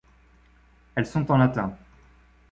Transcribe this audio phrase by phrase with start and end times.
[0.95, 1.77] Elles sont en latin.